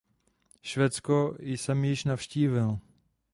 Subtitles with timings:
[0.61, 2.79] Švédsko jsem již navštívil.